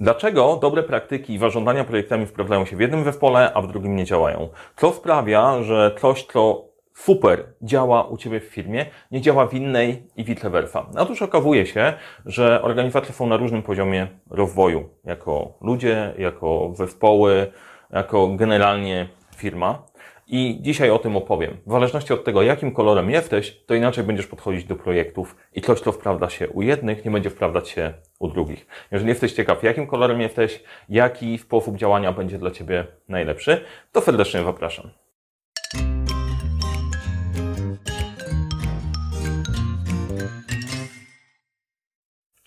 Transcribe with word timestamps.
Dlaczego 0.00 0.56
dobre 0.62 0.82
praktyki 0.82 1.38
zarządzania 1.38 1.84
projektami 1.84 2.26
sprawdzają 2.26 2.64
się 2.64 2.76
w 2.76 2.80
jednym 2.80 3.04
zespole, 3.04 3.52
a 3.54 3.62
w 3.62 3.66
drugim 3.66 3.96
nie 3.96 4.04
działają? 4.04 4.48
Co 4.76 4.92
sprawia, 4.92 5.62
że 5.62 5.94
coś, 6.00 6.24
co 6.24 6.64
super 6.94 7.44
działa 7.62 8.04
u 8.04 8.16
Ciebie 8.16 8.40
w 8.40 8.44
firmie, 8.44 8.86
nie 9.10 9.20
działa 9.20 9.46
w 9.46 9.54
innej 9.54 10.02
i 10.16 10.24
vice 10.24 10.50
versa? 10.50 10.86
Otóż 10.98 11.22
okazuje 11.22 11.66
się, 11.66 11.92
że 12.26 12.62
organizacje 12.62 13.14
są 13.14 13.26
na 13.26 13.36
różnym 13.36 13.62
poziomie 13.62 14.06
rozwoju, 14.30 14.88
jako 15.04 15.52
ludzie, 15.60 16.14
jako 16.18 16.70
zespoły, 16.74 17.52
jako 17.90 18.28
generalnie 18.28 19.08
firma. 19.36 19.82
I 20.30 20.58
dzisiaj 20.60 20.90
o 20.90 20.98
tym 20.98 21.16
opowiem. 21.16 21.56
W 21.66 21.72
zależności 21.72 22.12
od 22.12 22.24
tego, 22.24 22.42
jakim 22.42 22.72
kolorem 22.72 23.10
jesteś, 23.10 23.60
to 23.66 23.74
inaczej 23.74 24.04
będziesz 24.04 24.26
podchodzić 24.26 24.64
do 24.64 24.76
projektów 24.76 25.36
i 25.54 25.60
coś, 25.60 25.80
co 25.80 25.92
sprawdza 25.92 26.30
się 26.30 26.48
u 26.48 26.62
jednych, 26.62 27.04
nie 27.04 27.10
będzie 27.10 27.30
sprawdzać 27.30 27.68
się 27.68 27.94
u 28.18 28.28
drugich. 28.28 28.66
Jeżeli 28.90 29.08
jesteś 29.08 29.32
ciekaw, 29.32 29.62
jakim 29.62 29.86
kolorem 29.86 30.20
jesteś, 30.20 30.62
jaki 30.88 31.38
sposób 31.38 31.76
działania 31.76 32.12
będzie 32.12 32.38
dla 32.38 32.50
Ciebie 32.50 32.86
najlepszy, 33.08 33.64
to 33.92 34.00
serdecznie 34.00 34.44
zapraszam. 34.44 34.90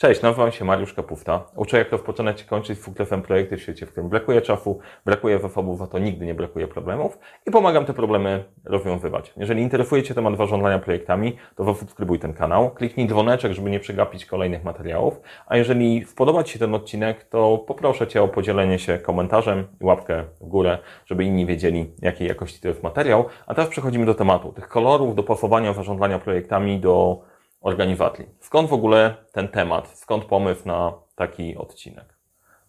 Cześć, 0.02 0.22
nazywam 0.22 0.52
się 0.52 0.66
Mariusz 0.66 0.94
Kapufta. 0.94 1.44
Uczę 1.55 1.78
jak 1.78 1.91
rozpoczynać 1.91 2.41
i 2.41 2.46
kończyć 2.46 2.80
fuklefem 2.80 3.22
projekty 3.22 3.58
w 3.58 3.62
świecie, 3.62 3.86
w 3.86 3.91
którym 3.91 4.10
brakuje 4.10 4.41
czasu, 4.41 4.80
brakuje 5.05 5.40
zasobów, 5.40 5.82
a 5.82 5.88
to 5.88 6.00
nigdy 6.00 6.26
nie 6.26 6.34
brakuje 6.34 6.68
problemów 6.68 7.20
i 7.48 7.52
pomagam 7.52 7.86
te 7.86 7.94
problemy 7.94 8.44
rozwiązywać. 8.66 9.34
Jeżeli 9.38 9.62
interesuje 9.62 10.04
Cię 10.04 10.14
temat 10.14 10.38
zarządzania 10.38 10.80
projektami, 10.80 11.38
to 11.55 11.64
zasubskrybuj 11.64 12.20
ten 12.20 12.34
kanał, 12.34 12.70
kliknij 12.70 13.08
dzwoneczek, 13.08 13.54
żeby 13.54 13.70
nie 13.70 13.80
przegapić 13.80 14.26
kolejnych 14.26 14.64
materiałów, 14.64 15.22
a 15.48 15.58
jeżeli 15.58 16.05
spodoba 16.05 16.44
Ci 16.44 16.54
się 16.54 16.60
ten 16.60 16.76
odcinek, 16.76 17.24
to 17.24 17.58
poproszę 17.58 18.08
Cię 18.08 18.24
o 18.24 18.27
podzielenie 18.27 18.80
się 18.80 18.98
komentarzem 18.98 19.68
i 19.82 19.86
łapkę 19.86 20.24
w 20.41 20.48
górę, 20.48 20.77
żeby 21.05 21.24
inni 21.24 21.46
wiedzieli, 21.46 21.91
jakiej 22.02 22.27
jakości 22.27 22.62
to 22.62 22.68
jest 22.68 22.84
materiał. 22.84 23.26
A 23.48 23.54
teraz 23.54 23.70
przechodzimy 23.70 24.05
do 24.05 24.13
tematu, 24.13 24.54
tych 24.54 24.68
kolorów, 24.68 25.15
do 25.15 25.24
pasowania 25.24 25.74
zarządzania 25.74 26.20
projektami 26.20 26.80
do 26.80 27.30
organizacji. 27.62 28.26
Skąd 28.40 28.70
w 28.70 28.73
ogóle 28.73 29.15
ten 29.31 29.48
temat? 29.48 29.87
Skąd 29.98 30.26
pomysł 30.26 30.67
na 30.67 30.93
taki 31.15 31.57
odcinek? 31.57 32.21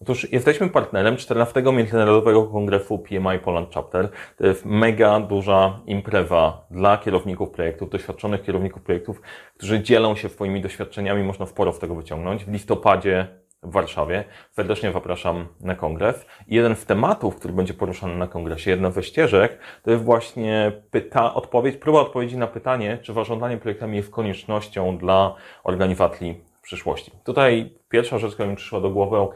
Otóż 0.03 0.33
jesteśmy 0.33 0.69
partnerem 0.69 1.17
14 1.17 1.63
Międzynarodowego 1.73 2.45
Kongresu 2.45 2.99
PMI 2.99 3.39
Poland 3.45 3.75
Chapter. 3.75 4.09
To 4.37 4.47
jest 4.47 4.65
mega 4.65 5.21
duża 5.21 5.81
impreza 5.87 6.61
dla 6.71 6.99
kierowników 6.99 7.51
projektów, 7.51 7.91
doświadczonych 7.91 8.43
kierowników 8.43 8.83
projektów, 8.83 9.23
którzy 9.57 9.83
dzielą 9.83 10.17
się 10.17 10.29
swoimi 10.29 10.61
doświadczeniami, 10.61 11.23
można 11.23 11.47
sporo 11.47 11.73
z 11.73 11.79
tego 11.79 11.95
wyciągnąć. 11.95 12.45
W 12.45 12.53
listopadzie 12.53 13.42
w 13.63 13.73
Warszawie. 13.73 14.25
Serdecznie 14.51 14.93
zapraszam 14.93 15.47
na 15.61 15.75
kongres. 15.75 16.27
I 16.49 16.55
jeden 16.55 16.77
z 16.77 16.87
tematów, 16.87 17.37
który 17.37 17.55
będzie 17.55 17.75
poruszany 17.75 18.17
na 18.17 18.27
kongresie, 18.27 18.71
jedna 18.71 18.91
ze 18.91 19.03
ścieżek, 19.03 19.59
to 19.83 19.91
jest 19.91 20.05
właśnie 20.05 20.73
pyta, 20.91 21.35
odpowiedź, 21.35 21.77
próba 21.77 22.01
odpowiedzi 22.01 22.37
na 22.37 22.47
pytanie, 22.47 22.99
czy 23.03 23.13
zarządzanie 23.13 23.57
projektami 23.57 23.97
jest 23.97 24.11
koniecznością 24.11 24.99
dla 24.99 25.35
organizacji 25.65 26.41
w 26.59 26.61
przyszłości. 26.61 27.11
Tutaj 27.25 27.75
Pierwsza 27.93 28.19
rzecz, 28.19 28.35
która 28.35 28.49
mi 28.49 28.57
przyszła 28.57 28.81
do 28.81 28.91
głowy, 28.91 29.17
ok, 29.17 29.35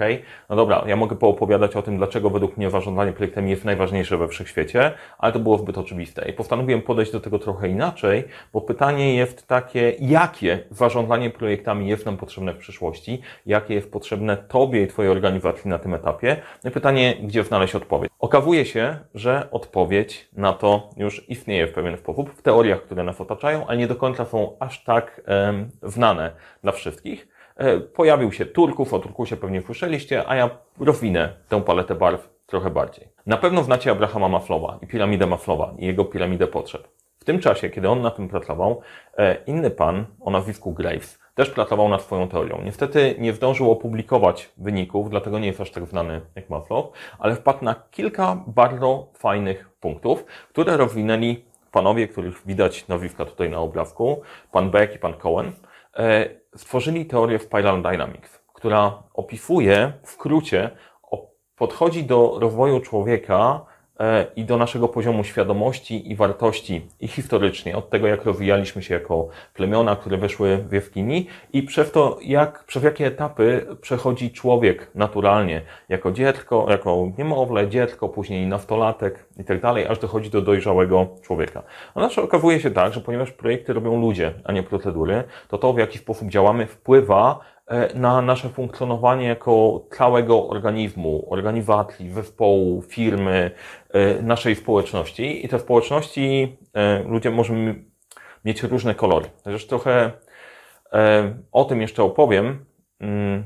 no 0.49 0.57
dobra, 0.57 0.85
ja 0.87 0.97
mogę 0.97 1.17
poopowiadać 1.17 1.77
o 1.77 1.83
tym, 1.83 1.97
dlaczego 1.97 2.31
według 2.31 2.57
mnie 2.57 2.71
zarządzanie 2.71 3.13
projektami 3.13 3.51
jest 3.51 3.65
najważniejsze 3.65 4.19
we 4.19 4.29
wszechświecie, 4.29 4.93
ale 5.19 5.33
to 5.33 5.39
było 5.39 5.59
zbyt 5.59 5.79
oczywiste. 5.79 6.29
I 6.29 6.33
postanowiłem 6.33 6.83
podejść 6.83 7.13
do 7.13 7.21
tego 7.21 7.39
trochę 7.39 7.69
inaczej, 7.69 8.25
bo 8.53 8.61
pytanie 8.61 9.15
jest 9.15 9.47
takie, 9.47 9.93
jakie 10.01 10.59
zarządzanie 10.71 11.31
projektami 11.31 11.89
jest 11.89 12.07
nam 12.07 12.17
potrzebne 12.17 12.53
w 12.53 12.57
przyszłości, 12.57 13.21
jakie 13.47 13.75
jest 13.75 13.93
potrzebne 13.93 14.37
Tobie 14.37 14.83
i 14.83 14.87
Twojej 14.87 15.13
organizacji 15.13 15.71
na 15.71 15.79
tym 15.79 15.95
etapie. 15.95 16.37
No 16.65 16.71
i 16.71 16.73
pytanie, 16.73 17.17
gdzie 17.23 17.45
znaleźć 17.45 17.75
odpowiedź. 17.75 18.13
Okazuje 18.19 18.67
się, 18.67 18.97
że 19.15 19.49
odpowiedź 19.51 20.29
na 20.33 20.53
to 20.53 20.91
już 20.97 21.29
istnieje 21.29 21.67
w 21.67 21.73
pewien 21.73 21.97
sposób, 21.97 22.31
w 22.31 22.43
teoriach, 22.43 22.83
które 22.83 23.05
nas 23.05 23.21
otaczają, 23.21 23.67
ale 23.67 23.79
nie 23.79 23.87
do 23.87 23.97
końca 23.97 24.25
są 24.25 24.57
aż 24.61 24.85
tak 24.85 25.21
um, 25.47 25.71
znane 25.83 26.31
dla 26.63 26.73
wszystkich. 26.73 27.36
E, 27.57 27.81
pojawił 27.81 28.33
się 28.33 28.47
Turków, 28.47 28.95
o 28.95 28.99
Turkusie 28.99 29.37
pewnie 29.37 29.63
słyszeliście, 29.63 30.29
a 30.29 30.37
ja 30.37 30.51
rozwinę 30.81 31.35
tę 31.49 31.63
paletę 31.63 31.95
barw 31.95 32.29
trochę 32.47 32.71
bardziej. 32.71 33.09
Na 33.27 33.37
pewno 33.37 33.63
znacie 33.63 33.91
Abrahama 33.91 34.29
Maslowa 34.29 34.79
i 34.83 34.87
piramidę 34.87 35.27
Maslowa 35.27 35.75
i 35.79 35.87
jego 35.87 36.05
piramidę 36.05 36.47
potrzeb. 36.47 36.89
W 37.19 37.25
tym 37.25 37.41
czasie, 37.41 37.71
kiedy 37.71 37.89
on 37.89 38.03
na 38.03 38.11
tym 38.11 38.29
pracował, 38.29 38.81
e, 39.19 39.37
inny 39.47 39.71
pan 39.71 40.07
o 40.21 40.31
nazwisku 40.31 40.73
Graves 40.73 41.19
też 41.35 41.51
pracował 41.51 41.89
nad 41.89 42.03
swoją 42.03 42.29
teorią. 42.29 42.61
Niestety 42.65 43.15
nie 43.19 43.33
zdążył 43.33 43.71
opublikować 43.71 44.51
wyników, 44.57 45.11
dlatego 45.11 45.39
nie 45.39 45.47
jest 45.47 45.61
aż 45.61 45.71
tak 45.71 45.87
znany 45.87 46.21
jak 46.35 46.51
Maslow, 46.51 46.87
ale 47.19 47.35
wpadł 47.37 47.65
na 47.65 47.75
kilka 47.91 48.45
bardzo 48.47 49.07
fajnych 49.15 49.71
punktów, 49.81 50.25
które 50.49 50.77
rozwinęli 50.77 51.45
panowie, 51.73 52.09
których 52.09 52.47
widać 52.47 52.89
nazwiska 52.89 53.25
tutaj 53.25 53.51
na 53.51 53.59
obrazku, 53.59 54.23
pan 54.53 54.71
Beck 54.71 54.95
i 54.95 54.99
pan 54.99 55.15
Cohen. 55.15 55.53
E, 55.99 56.29
stworzyli 56.57 57.07
teorię 57.07 57.39
Spiral 57.39 57.83
Dynamics, 57.83 58.39
która 58.55 59.03
opisuje 59.15 59.93
w 60.03 60.11
skrócie, 60.11 60.71
podchodzi 61.57 62.05
do 62.05 62.37
rozwoju 62.41 62.81
człowieka 62.81 63.67
i 64.37 64.45
do 64.45 64.57
naszego 64.57 64.89
poziomu 64.89 65.25
świadomości 65.25 66.11
i 66.11 66.17
wartości 66.17 66.87
i 67.01 67.09
historycznie, 67.09 67.77
od 67.77 67.91
tego 67.91 68.07
jak 68.07 68.25
rozwijaliśmy 68.25 68.83
się 68.83 68.95
jako 68.95 69.29
plemiona, 69.55 69.97
które 69.97 70.17
weszły 70.17 70.57
w 70.57 70.73
jaskini 70.73 71.27
i 71.53 71.63
przez 71.63 71.93
to, 71.93 72.19
jak, 72.23 72.65
przez 72.65 72.83
jakie 72.83 73.07
etapy 73.07 73.67
przechodzi 73.81 74.31
człowiek 74.31 74.91
naturalnie, 74.95 75.63
jako 75.89 76.13
dziecko, 76.13 76.67
jako 76.69 77.09
niemowlę, 77.19 77.69
dziecko, 77.69 78.09
później 78.09 78.47
nastolatek 78.47 79.29
i 79.39 79.45
tak 79.45 79.61
dalej, 79.61 79.87
aż 79.87 79.99
dochodzi 79.99 80.31
do 80.31 80.43
dojrzałego 80.43 81.09
człowieka. 81.23 81.63
A 81.95 82.01
znaczy 82.01 82.23
okazuje 82.23 82.61
się 82.61 82.71
tak, 82.71 82.95
że 82.95 83.01
ponieważ 83.01 83.31
projekty 83.33 83.73
robią 83.73 84.01
ludzie, 84.01 84.35
a 84.45 84.53
nie 84.53 84.63
procedury, 84.63 85.25
to 85.49 85.59
to, 85.59 85.73
w 85.73 85.79
jaki 85.79 85.99
sposób 85.99 86.29
działamy, 86.29 86.67
wpływa 86.67 87.39
e, 87.39 87.56
na 87.95 88.23
nasze 88.23 88.49
funkcjonowanie 88.49 89.27
jako 89.27 89.87
całego 89.97 90.49
organizmu, 90.49 91.27
organizacji, 91.31 92.11
zespołu, 92.11 92.83
firmy, 92.83 93.51
e, 93.91 94.23
naszej 94.23 94.57
społeczności. 94.57 95.47
I 95.47 95.49
te 95.49 95.59
społeczności, 95.59 96.57
e, 96.75 97.03
ludzie 97.03 97.31
możemy 97.31 97.85
mieć 98.45 98.63
różne 98.63 98.95
kolory. 98.95 99.27
Zresztą 99.45 99.69
trochę 99.69 100.13
o 101.53 101.65
tym 101.65 101.81
jeszcze 101.81 102.03
opowiem. 102.03 102.65
Mm, 103.01 103.45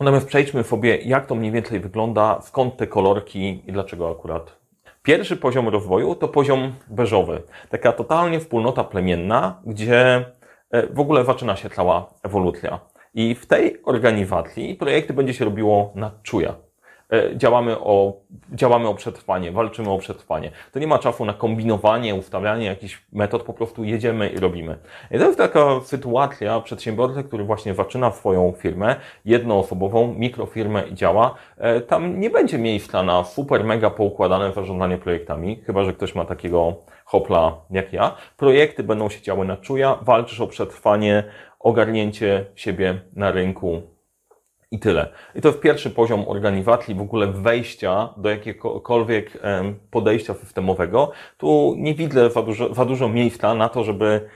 natomiast 0.00 0.26
przejdźmy 0.26 0.62
sobie, 0.62 0.96
jak 0.96 1.26
to 1.26 1.34
mniej 1.34 1.52
więcej 1.52 1.80
wygląda, 1.80 2.40
skąd 2.40 2.76
te 2.76 2.86
kolorki 2.86 3.62
i 3.66 3.72
dlaczego 3.72 4.10
akurat 4.10 4.64
Pierwszy 5.04 5.36
poziom 5.36 5.68
rozwoju 5.68 6.14
to 6.14 6.28
poziom 6.28 6.72
beżowy. 6.88 7.42
Taka 7.70 7.92
totalnie 7.92 8.40
wspólnota 8.40 8.84
plemienna, 8.84 9.60
gdzie 9.66 10.24
e, 10.70 10.86
w 10.86 11.00
ogóle 11.00 11.24
zaczyna 11.24 11.56
się 11.56 11.70
cała 11.70 12.10
ewolucja. 12.22 12.80
I 13.14 13.34
w 13.34 13.46
tej 13.46 13.82
organizacji 13.84 14.74
projekty 14.74 15.12
będzie 15.12 15.34
się 15.34 15.44
robiło 15.44 15.92
na 15.94 16.10
czuja. 16.22 16.54
E, 17.14 17.36
działamy 17.36 17.78
o, 17.78 18.12
działamy 18.52 18.88
o 18.88 18.94
przetrwanie, 18.94 19.52
walczymy 19.52 19.90
o 19.90 19.98
przetrwanie. 19.98 20.50
To 20.72 20.78
nie 20.78 20.86
ma 20.86 20.98
czasu 20.98 21.24
na 21.24 21.32
kombinowanie, 21.32 22.14
ustawianie 22.14 22.66
jakichś 22.66 23.02
metod, 23.12 23.42
po 23.42 23.52
prostu 23.52 23.84
jedziemy 23.84 24.28
i 24.28 24.36
robimy. 24.36 24.78
I 25.10 25.18
to 25.18 25.24
jest 25.24 25.38
taka 25.38 25.80
sytuacja 25.84 26.60
przedsiębiorcy, 26.60 27.24
który 27.24 27.44
właśnie 27.44 27.74
zaczyna 27.74 28.10
swoją 28.10 28.52
firmę, 28.58 28.96
jednoosobową, 29.24 30.14
mikrofirmę 30.14 30.82
i 30.88 30.94
działa. 30.94 31.34
E, 31.58 31.80
tam 31.80 32.20
nie 32.20 32.30
będzie 32.30 32.58
miejsca 32.58 33.02
na 33.02 33.24
super, 33.24 33.64
mega 33.64 33.90
poukładane 33.90 34.52
zarządzanie 34.52 34.98
projektami, 34.98 35.62
chyba 35.66 35.84
że 35.84 35.92
ktoś 35.92 36.14
ma 36.14 36.24
takiego 36.24 36.74
hopla 37.04 37.56
jak 37.70 37.92
ja. 37.92 38.16
Projekty 38.36 38.82
będą 38.82 39.08
się 39.08 39.22
działy 39.22 39.46
na 39.46 39.56
czuja, 39.56 39.98
walczysz 40.02 40.40
o 40.40 40.46
przetrwanie, 40.46 41.24
ogarnięcie 41.60 42.44
siebie 42.54 43.00
na 43.16 43.30
rynku 43.30 43.93
i 44.74 44.78
tyle. 44.78 45.08
I 45.34 45.40
to 45.40 45.48
jest 45.48 45.60
pierwszy 45.60 45.90
poziom 45.90 46.24
organizacji, 46.28 46.94
w 46.94 47.00
ogóle 47.00 47.26
wejścia 47.26 48.08
do 48.16 48.30
jakiegokolwiek 48.30 49.42
podejścia 49.90 50.34
systemowego. 50.34 51.12
Tu 51.36 51.74
nie 51.78 51.94
widzę 51.94 52.30
za 52.30 52.42
dużo, 52.42 52.74
za 52.74 52.84
dużo 52.84 53.08
miejsca 53.08 53.54
na 53.54 53.68
to, 53.68 53.84
żeby 53.84 54.28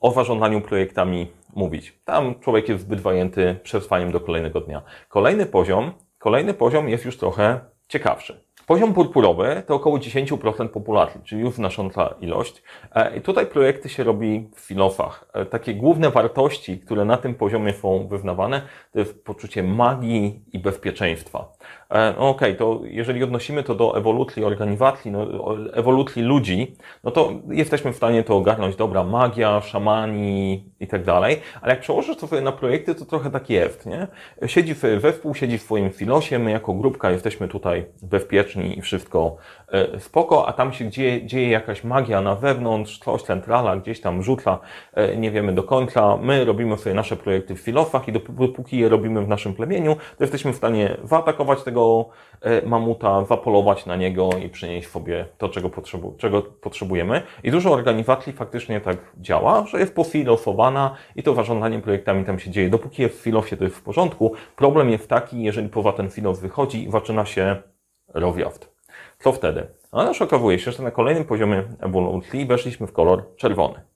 o 0.00 0.10
zarządzaniu 0.10 0.60
projektami 0.60 1.26
mówić. 1.54 1.98
Tam 2.04 2.34
człowiek 2.40 2.68
jest 2.68 2.84
zbyt 2.84 3.00
zajęty 3.00 3.56
przetrwaniem 3.62 4.12
do 4.12 4.20
kolejnego 4.20 4.60
dnia. 4.60 4.82
Kolejny 5.08 5.46
poziom, 5.46 5.92
kolejny 6.18 6.54
poziom 6.54 6.88
jest 6.88 7.04
już 7.04 7.16
trochę 7.16 7.60
ciekawszy. 7.88 8.44
Poziom 8.66 8.94
purpurowy 8.94 9.62
to 9.66 9.74
około 9.74 9.98
10% 9.98 10.68
populacji, 10.68 11.20
czyli 11.24 11.42
już 11.42 11.54
znacząca 11.54 12.14
ilość. 12.20 12.62
E, 12.94 13.16
I 13.16 13.20
tutaj 13.20 13.46
projekty 13.46 13.88
się 13.88 14.04
robi 14.04 14.50
w 14.56 14.60
filosach. 14.60 15.24
E, 15.32 15.46
takie 15.46 15.74
główne 15.74 16.10
wartości, 16.10 16.78
które 16.78 17.04
na 17.04 17.16
tym 17.16 17.34
poziomie 17.34 17.72
są 17.72 18.06
wyznawane, 18.08 18.62
to 18.92 18.98
jest 18.98 19.24
poczucie 19.24 19.62
magii 19.62 20.40
i 20.52 20.58
bezpieczeństwa. 20.58 21.52
E, 21.92 22.14
no 22.18 22.28
okej, 22.28 22.50
okay, 22.50 22.54
to 22.54 22.80
jeżeli 22.84 23.24
odnosimy 23.24 23.62
to 23.62 23.74
do 23.74 23.98
ewolucji 23.98 24.44
organiwatli, 24.44 25.10
no, 25.10 25.26
ewolucji 25.74 26.22
ludzi, 26.22 26.76
no 27.04 27.10
to 27.10 27.32
jesteśmy 27.48 27.92
w 27.92 27.96
stanie 27.96 28.24
to 28.24 28.36
ogarnąć, 28.36 28.76
dobra, 28.76 29.04
magia, 29.04 29.60
szamani 29.60 30.64
i 30.80 30.86
tak 30.86 31.04
dalej, 31.04 31.40
ale 31.62 31.72
jak 31.72 31.80
przełożysz 31.80 32.16
to 32.16 32.26
sobie 32.26 32.42
na 32.42 32.52
projekty, 32.52 32.94
to 32.94 33.04
trochę 33.04 33.30
tak 33.30 33.50
jest, 33.50 33.86
nie? 33.86 34.06
Siedzi 34.46 34.74
we 34.74 35.12
wpół, 35.12 35.34
siedzi 35.34 35.58
w 35.58 35.62
swoim 35.62 35.90
filosie, 35.90 36.38
my 36.38 36.50
jako 36.50 36.74
grupka 36.74 37.10
jesteśmy 37.10 37.48
tutaj 37.48 37.86
bezpieczni 38.02 38.78
i 38.78 38.82
wszystko 38.82 39.36
e, 39.68 40.00
spoko, 40.00 40.48
a 40.48 40.52
tam 40.52 40.72
się 40.72 40.90
dzieje, 40.90 41.26
dzieje 41.26 41.50
jakaś 41.50 41.84
magia 41.84 42.20
na 42.20 42.34
wewnątrz, 42.34 42.98
coś 42.98 43.22
centrala 43.22 43.76
gdzieś 43.76 44.00
tam 44.00 44.22
rzuca, 44.22 44.58
e, 44.94 45.16
nie 45.16 45.30
wiemy 45.30 45.52
do 45.52 45.62
końca, 45.62 46.16
my 46.16 46.44
robimy 46.44 46.78
sobie 46.78 46.94
nasze 46.94 47.16
projekty 47.16 47.54
w 47.54 47.60
filosach 47.60 48.08
i 48.08 48.12
dopóki 48.12 48.78
je 48.78 48.88
robimy 48.88 49.24
w 49.24 49.28
naszym 49.28 49.54
plemieniu, 49.54 49.94
to 49.94 50.24
jesteśmy 50.24 50.52
w 50.52 50.56
stanie 50.56 50.96
zaatakować 51.04 51.62
tego 51.62 51.81
e, 52.40 52.66
mamuta, 52.66 53.24
zapolować 53.24 53.86
na 53.86 53.96
niego 53.96 54.30
i 54.44 54.48
przynieść 54.48 54.88
sobie 54.88 55.26
to, 55.38 55.48
czego, 55.48 55.70
potrzebu 55.70 56.14
czego 56.18 56.42
potrzebujemy. 56.42 57.22
I 57.44 57.50
dużo 57.50 57.72
organizacji 57.72 58.32
faktycznie 58.32 58.80
tak 58.80 58.96
działa, 59.20 59.66
że 59.66 59.80
jest 59.80 59.94
pofilosowana 59.94 60.94
i 61.16 61.22
to 61.22 61.34
zarządzanie 61.34 61.78
projektami 61.78 62.24
tam 62.24 62.38
się 62.38 62.50
dzieje. 62.50 62.70
Dopóki 62.70 63.02
jest 63.02 63.18
w 63.18 63.22
filosie, 63.22 63.56
to 63.56 63.64
jest 63.64 63.76
w 63.76 63.82
porządku. 63.82 64.32
Problem 64.56 64.90
jest 64.90 65.08
taki, 65.08 65.42
jeżeli 65.42 65.68
poza 65.68 65.92
ten 65.92 66.10
filos 66.10 66.40
wychodzi 66.40 66.90
zaczyna 66.90 67.24
się 67.24 67.56
rozjazd. 68.14 68.72
Co 69.18 69.32
wtedy? 69.32 69.66
No, 69.92 70.00
ale 70.00 70.12
okazuje 70.20 70.58
się, 70.58 70.72
że 70.72 70.82
na 70.82 70.90
kolejnym 70.90 71.24
poziomie 71.24 71.64
ewolucji 71.80 72.46
weszliśmy 72.46 72.86
w 72.86 72.92
kolor 72.92 73.36
czerwony. 73.36 73.91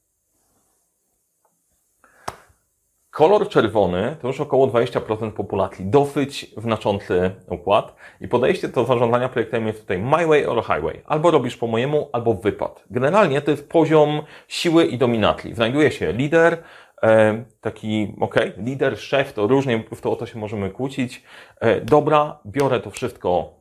Kolor 3.16 3.48
czerwony 3.48 4.16
to 4.22 4.28
już 4.28 4.40
około 4.40 4.66
20% 4.66 5.32
populacji. 5.32 5.84
Dosyć 5.84 6.54
znaczący 6.56 7.30
układ. 7.48 7.96
I 8.20 8.28
podejście 8.28 8.68
do 8.68 8.84
zarządzania 8.84 9.28
projektem 9.28 9.66
jest 9.66 9.80
tutaj 9.80 9.98
my 9.98 10.26
way 10.26 10.46
or 10.46 10.64
highway. 10.64 11.02
Albo 11.06 11.30
robisz 11.30 11.56
po 11.56 11.66
mojemu, 11.66 12.08
albo 12.12 12.34
wypad. 12.34 12.84
Generalnie 12.90 13.40
to 13.40 13.50
jest 13.50 13.68
poziom 13.68 14.22
siły 14.48 14.84
i 14.84 14.98
dominacji. 14.98 15.54
Znajduje 15.54 15.90
się 15.90 16.12
lider, 16.12 16.62
e, 17.02 17.44
taki, 17.60 18.14
ok, 18.20 18.34
lider, 18.56 18.98
szef, 18.98 19.32
to 19.32 19.46
różnie, 19.46 19.84
w 19.92 20.00
to 20.00 20.12
o 20.12 20.16
to 20.16 20.26
się 20.26 20.38
możemy 20.38 20.70
kłócić. 20.70 21.22
E, 21.60 21.80
dobra, 21.80 22.38
biorę 22.46 22.80
to 22.80 22.90
wszystko, 22.90 23.54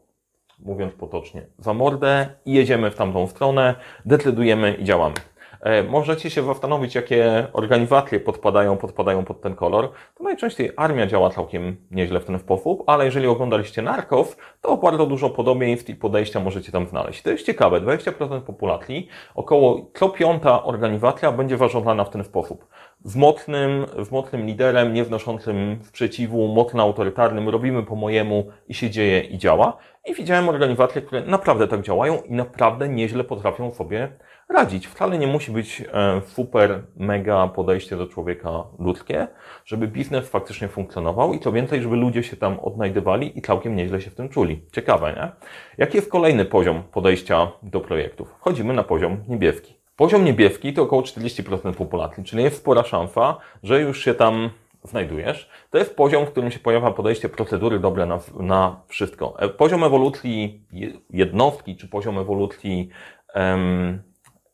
mówiąc 0.59 0.93
potocznie, 0.93 1.45
za 1.59 1.73
mordę 1.73 2.27
i 2.45 2.53
jedziemy 2.53 2.91
w 2.91 2.95
tamtą 2.95 3.27
stronę, 3.27 3.75
decydujemy 4.05 4.73
i 4.73 4.83
działamy. 4.83 5.15
E, 5.65 5.83
możecie 5.83 6.29
się 6.29 6.43
zastanowić, 6.43 6.95
jakie 6.95 7.47
organizacje 7.53 8.19
podpadają, 8.19 8.77
podpadają 8.77 9.25
pod 9.25 9.41
ten 9.41 9.55
kolor. 9.55 9.91
To 10.15 10.23
najczęściej 10.23 10.71
armia 10.77 11.07
działa 11.07 11.29
całkiem 11.29 11.77
nieźle 11.91 12.19
w 12.19 12.25
ten 12.25 12.39
sposób, 12.39 12.83
ale 12.87 13.05
jeżeli 13.05 13.27
oglądaliście 13.27 13.81
Narcos, 13.81 14.37
to 14.61 14.77
bardzo 14.77 15.05
dużo 15.05 15.29
podobieństw 15.29 15.89
i 15.89 15.95
podejścia 15.95 16.39
możecie 16.39 16.71
tam 16.71 16.87
znaleźć. 16.87 17.21
To 17.21 17.29
jest 17.29 17.45
ciekawe, 17.45 17.81
20% 17.81 18.41
populacji, 18.41 19.07
około 19.35 19.91
co 19.93 20.09
piąta 20.09 20.63
organizacja 20.63 21.31
będzie 21.31 21.57
zarządzana 21.57 22.03
w 22.03 22.09
ten 22.09 22.23
sposób. 22.23 22.67
Z 23.03 23.15
mocnym, 23.15 23.85
z 23.99 24.11
mocnym 24.11 24.45
liderem, 24.45 24.93
nie 24.93 25.03
wnoszącym 25.03 25.79
sprzeciwu, 25.83 26.47
mocno 26.47 26.83
autorytarnym, 26.83 27.49
robimy 27.49 27.83
po 27.83 27.95
mojemu 27.95 28.45
i 28.67 28.73
się 28.73 28.89
dzieje 28.89 29.21
i 29.21 29.37
działa. 29.37 29.77
I 30.05 30.13
widziałem 30.13 30.49
organizacje, 30.49 31.01
które 31.01 31.21
naprawdę 31.21 31.67
tak 31.67 31.81
działają 31.81 32.21
i 32.21 32.33
naprawdę 32.33 32.89
nieźle 32.89 33.23
potrafią 33.23 33.71
sobie 33.71 34.09
radzić. 34.49 34.87
Wcale 34.87 35.17
nie 35.17 35.27
musi 35.27 35.51
być 35.51 35.83
e, 35.93 36.21
super, 36.25 36.83
mega 36.95 37.47
podejście 37.47 37.97
do 37.97 38.07
człowieka 38.07 38.63
ludzkie, 38.79 39.27
żeby 39.65 39.87
biznes 39.87 40.29
faktycznie 40.29 40.67
funkcjonował 40.67 41.33
i 41.33 41.39
co 41.39 41.51
więcej, 41.51 41.81
żeby 41.81 41.95
ludzie 41.95 42.23
się 42.23 42.37
tam 42.37 42.59
odnajdywali 42.59 43.37
i 43.39 43.41
całkiem 43.41 43.75
nieźle 43.75 44.01
się 44.01 44.09
w 44.09 44.15
tym 44.15 44.29
czuli. 44.29 44.61
Ciekawe, 44.71 45.13
nie? 45.13 45.31
Jaki 45.77 45.97
jest 45.97 46.11
kolejny 46.11 46.45
poziom 46.45 46.83
podejścia 46.91 47.51
do 47.63 47.79
projektów? 47.79 48.35
Wchodzimy 48.39 48.73
na 48.73 48.83
poziom 48.83 49.17
niebieski. 49.27 49.73
Poziom 49.95 50.25
niebieski 50.25 50.73
to 50.73 50.83
około 50.83 51.01
40% 51.01 51.73
populacji, 51.73 52.23
czyli 52.23 52.43
jest 52.43 52.57
spora 52.57 52.83
szansa, 52.83 53.37
że 53.63 53.81
już 53.81 54.03
się 54.03 54.13
tam 54.13 54.49
znajdujesz. 54.83 55.49
To 55.69 55.77
jest 55.77 55.95
poziom, 55.95 56.25
w 56.25 56.29
którym 56.31 56.51
się 56.51 56.59
pojawia 56.59 56.91
podejście 56.91 57.29
procedury 57.29 57.79
dobre 57.79 58.05
na, 58.05 58.19
na 58.39 58.81
wszystko. 58.87 59.33
E, 59.39 59.49
poziom 59.49 59.83
ewolucji 59.83 60.63
jednostki, 61.09 61.75
czy 61.75 61.87
poziom 61.87 62.19
ewolucji 62.19 62.89
um, 63.35 64.01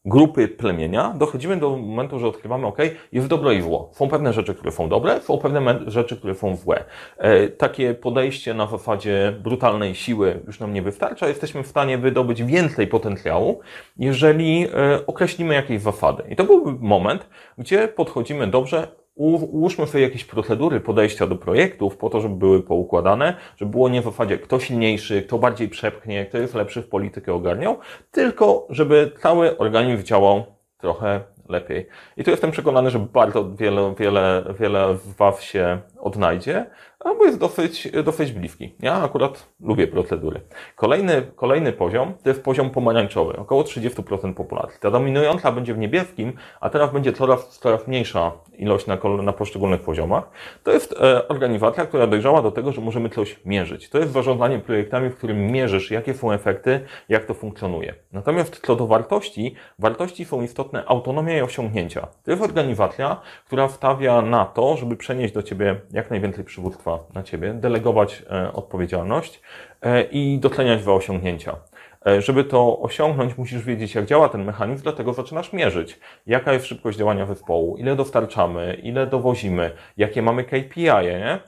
grupy 0.05 0.47
plemienia, 0.47 1.13
dochodzimy 1.17 1.57
do 1.57 1.77
momentu, 1.77 2.19
że 2.19 2.27
odkrywamy, 2.27 2.67
ok, 2.67 2.77
jest 3.11 3.27
dobro 3.27 3.51
i 3.51 3.61
zło. 3.61 3.89
Są 3.93 4.07
pewne 4.07 4.33
rzeczy, 4.33 4.55
które 4.55 4.71
są 4.71 4.89
dobre, 4.89 5.21
są 5.21 5.37
pewne 5.37 5.79
rzeczy, 5.87 6.17
które 6.17 6.35
są 6.35 6.55
złe. 6.55 6.83
E, 7.17 7.47
takie 7.47 7.93
podejście 7.93 8.53
na 8.53 8.67
zasadzie 8.67 9.35
brutalnej 9.43 9.95
siły 9.95 10.39
już 10.47 10.59
nam 10.59 10.73
nie 10.73 10.81
wystarcza. 10.81 11.27
Jesteśmy 11.27 11.63
w 11.63 11.67
stanie 11.67 11.97
wydobyć 11.97 12.43
więcej 12.43 12.87
potencjału, 12.87 13.59
jeżeli 13.97 14.67
e, 14.73 15.05
określimy 15.07 15.53
jakieś 15.53 15.81
zasady. 15.81 16.23
I 16.29 16.35
to 16.35 16.43
był 16.43 16.77
moment, 16.79 17.29
gdzie 17.57 17.87
podchodzimy 17.87 18.47
dobrze, 18.47 18.87
ułóżmy 19.15 19.87
sobie 19.87 20.03
jakieś 20.03 20.25
procedury 20.25 20.79
podejścia 20.79 21.27
do 21.27 21.35
projektów 21.35 21.97
po 21.97 22.09
to, 22.09 22.21
żeby 22.21 22.35
były 22.35 22.63
poukładane, 22.63 23.35
żeby 23.57 23.71
było 23.71 23.89
nie 23.89 24.01
w 24.01 24.05
zasadzie 24.05 24.37
kto 24.37 24.59
silniejszy, 24.59 25.21
kto 25.21 25.37
bardziej 25.37 25.69
przepchnie, 25.69 26.25
kto 26.25 26.37
jest 26.37 26.55
lepszy 26.55 26.81
w 26.81 26.89
politykę 26.89 27.33
ogarniał, 27.33 27.77
tylko 28.11 28.67
żeby 28.69 29.11
cały 29.21 29.57
organizm 29.57 30.03
działał 30.03 30.43
trochę 30.77 31.21
lepiej. 31.49 31.87
I 32.17 32.23
tu 32.23 32.31
jestem 32.31 32.51
przekonany, 32.51 32.89
że 32.89 32.99
bardzo 32.99 33.51
wiele, 33.51 33.93
wiele, 33.99 34.43
wiele 34.59 34.97
z 34.97 35.13
Was 35.13 35.41
się 35.41 35.79
odnajdzie, 35.99 36.65
albo 37.03 37.25
jest 37.25 37.39
dosyć, 37.39 37.91
dosyć 38.03 38.31
bliski. 38.31 38.75
Ja 38.79 39.03
akurat 39.03 39.47
lubię 39.59 39.87
procedury. 39.87 40.41
Kolejny, 40.75 41.21
kolejny 41.35 41.73
poziom 41.73 42.13
to 42.23 42.29
jest 42.29 42.43
poziom 42.43 42.69
pomarańczowy, 42.69 43.37
około 43.37 43.63
30% 43.63 44.33
populacji. 44.33 44.79
Ta 44.79 44.91
dominująca 44.91 45.51
będzie 45.51 45.73
w 45.73 45.77
niebieskim, 45.77 46.33
a 46.59 46.69
teraz 46.69 46.93
będzie 46.93 47.13
coraz, 47.13 47.59
coraz 47.59 47.87
mniejsza 47.87 48.31
ilość 48.57 48.87
na, 48.87 48.97
na 49.23 49.33
poszczególnych 49.33 49.81
poziomach. 49.81 50.29
To 50.63 50.71
jest 50.71 50.95
e, 51.01 51.27
organizacja, 51.27 51.85
która 51.85 52.07
dojrzała 52.07 52.41
do 52.41 52.51
tego, 52.51 52.71
że 52.71 52.81
możemy 52.81 53.09
coś 53.09 53.39
mierzyć. 53.45 53.89
To 53.89 53.99
jest 53.99 54.11
zarządzanie 54.11 54.59
projektami, 54.59 55.09
w 55.09 55.15
którym 55.15 55.47
mierzysz, 55.47 55.91
jakie 55.91 56.13
są 56.13 56.31
efekty, 56.31 56.79
jak 57.09 57.25
to 57.25 57.33
funkcjonuje. 57.33 57.93
Natomiast 58.11 58.61
co 58.65 58.75
do 58.75 58.87
wartości, 58.87 59.55
wartości 59.79 60.25
są 60.25 60.41
istotne 60.41 60.85
autonomia 60.85 61.37
i 61.37 61.41
osiągnięcia. 61.41 62.07
To 62.23 62.31
jest 62.31 62.43
organizacja, 62.43 63.21
która 63.45 63.69
stawia 63.69 64.21
na 64.21 64.45
to, 64.45 64.77
żeby 64.77 64.95
przenieść 64.95 65.33
do 65.33 65.43
Ciebie 65.43 65.81
jak 65.91 66.09
najwięcej 66.09 66.43
przywództwa 66.43 66.90
na 67.13 67.23
Ciebie, 67.23 67.53
delegować 67.53 68.23
e, 68.31 68.53
odpowiedzialność 68.53 69.41
e, 69.81 70.03
i 70.03 70.39
doceniać 70.39 70.81
Twoje 70.81 70.97
osiągnięcia. 70.97 71.55
E, 72.07 72.21
żeby 72.21 72.43
to 72.43 72.79
osiągnąć, 72.79 73.37
musisz 73.37 73.63
wiedzieć, 73.63 73.95
jak 73.95 74.05
działa 74.05 74.29
ten 74.29 74.45
mechanizm, 74.45 74.83
dlatego 74.83 75.13
zaczynasz 75.13 75.53
mierzyć, 75.53 75.99
jaka 76.27 76.53
jest 76.53 76.65
szybkość 76.65 76.97
działania 76.97 77.25
zespołu, 77.25 77.77
ile 77.77 77.95
dostarczamy, 77.95 78.73
ile 78.83 79.07
dowozimy, 79.07 79.71
jakie 79.97 80.21
mamy 80.21 80.43
KPI, 80.43 80.83
nie? 80.83 81.39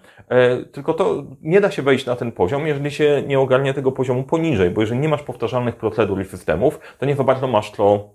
Tylko 0.72 0.94
to 0.94 1.24
nie 1.42 1.62
da 1.62 1.72
się 1.72 1.82
wejść 1.82 2.06
na 2.06 2.16
ten 2.16 2.32
poziom, 2.32 2.68
jeżeli 2.68 2.92
się 2.92 3.24
nie 3.28 3.40
ogarnia 3.40 3.74
tego 3.74 3.92
poziomu 3.92 4.24
poniżej, 4.24 4.70
bo 4.70 4.82
jeżeli 4.82 5.00
nie 5.00 5.10
masz 5.10 5.24
powtarzalnych 5.24 5.76
procedur 5.76 6.22
i 6.22 6.26
systemów, 6.26 6.80
to 7.00 7.06
nie 7.06 7.16
za 7.16 7.24
bardzo 7.24 7.48
masz 7.48 7.72
to 7.72 8.10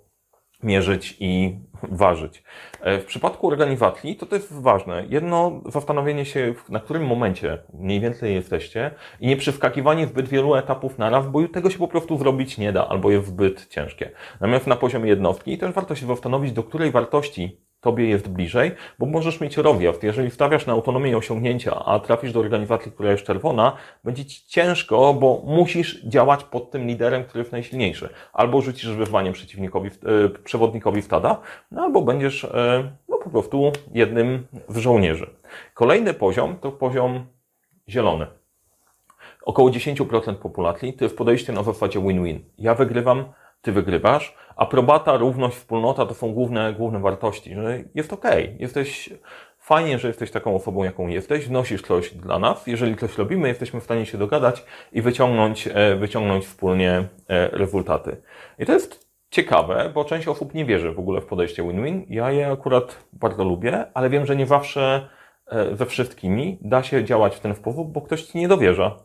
mierzyć 0.63 1.17
i 1.21 1.59
ważyć. 1.83 2.43
E, 2.81 2.99
w 2.99 3.05
przypadku 3.05 3.49
organizacji 3.49 4.17
to 4.17 4.37
jest 4.37 4.61
ważne. 4.63 5.05
Jedno 5.09 5.61
zastanowienie 5.67 6.25
się, 6.25 6.55
na 6.69 6.81
którym 6.81 7.07
momencie 7.07 7.59
mniej 7.75 8.01
więcej 8.01 8.35
jesteście 8.35 8.91
i 9.21 9.27
nie 9.27 9.37
przywkakiwanie 9.37 10.07
zbyt 10.07 10.29
wielu 10.29 10.55
etapów 10.55 10.99
naraz, 10.99 11.27
bo 11.27 11.49
tego 11.49 11.71
się 11.71 11.79
po 11.79 11.89
prostu 11.89 12.19
zrobić 12.19 12.59
nie 12.59 12.73
da 12.73 12.89
albo 12.89 13.11
jest 13.11 13.27
zbyt 13.27 13.67
ciężkie. 13.67 14.11
Natomiast 14.41 14.67
na 14.67 14.77
poziomie 14.77 15.09
jednostki 15.09 15.59
też 15.59 15.73
warto 15.73 15.95
się 15.95 16.07
zastanowić, 16.07 16.53
do 16.53 16.63
której 16.63 16.91
wartości 16.91 17.68
Tobie 17.81 18.09
jest 18.09 18.29
bliżej, 18.29 18.71
bo 18.99 19.07
możesz 19.07 19.41
mieć 19.41 19.57
rozjazd. 19.57 20.03
Jeżeli 20.03 20.31
stawiasz 20.31 20.67
na 20.67 20.73
autonomię 20.73 21.11
i 21.11 21.15
osiągnięcia, 21.15 21.85
a 21.85 22.01
trafisz 22.01 22.33
do 22.33 22.41
organizacji, 22.41 22.93
która 22.93 23.11
jest 23.11 23.25
czerwona, 23.25 23.77
będzie 24.05 24.25
Ci 24.25 24.47
ciężko, 24.47 25.15
bo 25.15 25.43
musisz 25.47 26.05
działać 26.05 26.45
pod 26.45 26.71
tym 26.71 26.87
liderem, 26.87 27.25
który 27.25 27.39
jest 27.39 27.53
najsilniejszy. 27.53 28.09
Albo 28.33 28.61
rzucisz 28.61 28.91
wyzwaniem 28.91 29.33
przeciwnikowi, 29.33 29.89
e, 29.89 30.29
przewodnikowi 30.29 31.03
stada, 31.03 31.41
no 31.71 31.83
albo 31.83 32.03
będziesz 32.03 32.45
e, 32.45 32.91
no, 33.09 33.17
po 33.17 33.31
prostu 33.31 33.73
jednym 33.95 34.47
z 34.69 34.77
żołnierzy. 34.77 35.31
Kolejny 35.75 36.15
poziom 36.15 36.57
to 36.57 36.73
poziom 36.73 37.27
zielony. 37.89 38.27
Około 39.43 39.71
10% 39.71 40.35
populacji 40.35 40.93
to 40.93 41.05
jest 41.05 41.17
podejście 41.17 41.53
na 41.53 41.63
zasadzie 41.63 42.01
win-win. 42.01 42.39
Ja 42.59 42.75
wygrywam, 42.75 43.25
ty 43.63 43.73
wygrywasz. 43.73 44.35
Aprobata, 44.57 45.17
równość, 45.17 45.57
wspólnota 45.57 46.07
to 46.07 46.15
są 46.15 46.33
główne, 46.33 46.73
główne 46.73 46.99
wartości, 46.99 47.55
że 47.55 47.79
jest 47.95 48.13
okej, 48.13 48.45
okay. 48.45 48.57
jesteś 48.59 49.11
fajnie, 49.59 49.99
że 49.99 50.09
jesteś 50.09 50.31
taką 50.31 50.57
osobą, 50.57 50.85
jaką 50.85 51.09
jesteś, 51.09 51.47
wnosisz 51.47 51.83
coś 51.83 52.15
dla 52.15 52.39
nas. 52.39 52.67
Jeżeli 52.67 52.97
coś 52.97 53.19
robimy, 53.19 53.49
jesteśmy 53.49 53.81
w 53.81 53.85
stanie 53.85 54.07
się 54.07 54.19
dogadać 54.19 54.65
i 54.93 55.03
wyciągnąć, 55.03 55.69
e, 55.75 55.97
wyciągnąć 55.97 56.45
wspólnie 56.45 57.09
e, 57.29 57.49
rezultaty. 57.49 58.17
I 58.59 58.67
to 58.67 58.73
jest 58.73 59.09
ciekawe, 59.31 59.91
bo 59.95 60.05
część 60.05 60.29
osób 60.29 60.55
nie 60.55 60.65
wierzy 60.65 60.93
w 60.93 60.99
ogóle 60.99 61.21
w 61.21 61.27
podejście 61.27 61.63
win-win. 61.63 62.07
Ja 62.09 62.31
je 62.31 62.51
akurat 62.51 63.05
bardzo 63.13 63.45
lubię, 63.45 63.87
ale 63.95 64.11
wiem, 64.11 64.27
że 64.27 64.37
nie 64.37 64.47
zawsze 64.47 65.09
ze 65.73 65.87
wszystkimi 65.87 66.59
da 66.61 66.83
się 66.83 67.05
działać 67.05 67.37
w 67.37 67.41
ten 67.41 67.55
sposób, 67.55 67.93
bo 67.93 68.01
ktoś 68.01 68.23
ci 68.23 68.39
nie 68.39 68.49
dowierza. 68.49 68.97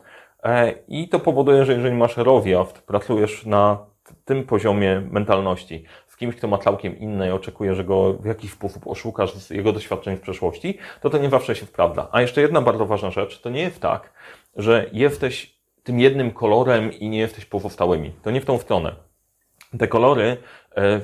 E, 0.43 0.73
I 0.87 1.09
to 1.09 1.19
powoduje, 1.19 1.65
że 1.65 1.73
jeżeli 1.73 1.95
masz 1.95 2.17
rowiaft, 2.17 2.81
pracujesz 2.81 3.45
na 3.45 3.85
tym 4.25 4.43
poziomie 4.43 5.01
mentalności 5.11 5.83
z 6.07 6.17
kimś, 6.17 6.35
kto 6.35 6.47
ma 6.47 6.57
całkiem 6.57 6.99
inne 6.99 7.27
i 7.27 7.31
oczekuje, 7.31 7.75
że 7.75 7.83
go 7.83 8.13
w 8.13 8.25
jakiś 8.25 8.51
sposób 8.51 8.87
oszukasz 8.87 9.33
z 9.33 9.49
jego 9.49 9.73
doświadczeń 9.73 10.17
w 10.17 10.21
przeszłości, 10.21 10.77
to 11.01 11.09
to 11.09 11.17
nie 11.17 11.29
zawsze 11.29 11.55
się 11.55 11.65
wprawda. 11.65 12.07
A 12.11 12.21
jeszcze 12.21 12.41
jedna 12.41 12.61
bardzo 12.61 12.85
ważna 12.85 13.11
rzecz, 13.11 13.41
to 13.41 13.49
nie 13.49 13.61
jest 13.61 13.79
tak, 13.79 14.13
że 14.55 14.89
jesteś 14.93 15.57
tym 15.83 15.99
jednym 15.99 16.31
kolorem 16.31 16.93
i 16.93 17.09
nie 17.09 17.19
jesteś 17.19 17.45
pozostałymi. 17.45 18.11
To 18.23 18.31
nie 18.31 18.41
w 18.41 18.45
tą 18.45 18.57
stronę. 18.57 18.95
Te 19.79 19.87
kolory 19.87 20.37
e, 20.77 21.01